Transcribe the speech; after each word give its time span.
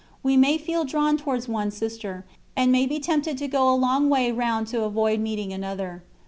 We 0.23 0.35
may 0.35 0.57
feel 0.57 0.83
drawn 0.83 1.15
towards 1.17 1.47
one 1.47 1.69
Sister, 1.69 2.25
and 2.55 2.71
may 2.71 2.87
be 2.87 2.99
tempted 2.99 3.37
to 3.37 3.47
go 3.47 3.71
a 3.71 3.75
long 3.77 4.09
way 4.09 4.31
round 4.31 4.65
to 4.69 4.81
avoid 4.81 5.19
meeting 5.19 5.53
another. 5.53 6.01